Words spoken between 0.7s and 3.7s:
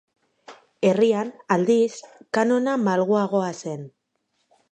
Herrian, aldiz, kanona malguagoa